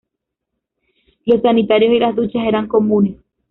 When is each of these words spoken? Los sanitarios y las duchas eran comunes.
Los 1.25 1.43
sanitarios 1.43 1.93
y 1.93 1.99
las 1.99 2.15
duchas 2.15 2.43
eran 2.47 2.67
comunes. 2.67 3.17